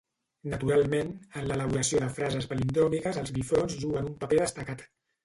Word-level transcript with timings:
Naturalment, 0.51 1.11
en 1.41 1.45
l'elaboració 1.51 2.01
de 2.03 2.07
frases 2.15 2.47
palindròmiques 2.53 3.21
els 3.23 3.33
bifronts 3.37 3.77
juguen 3.85 4.09
un 4.13 4.17
paper 4.25 4.41
destacat. 4.41 4.83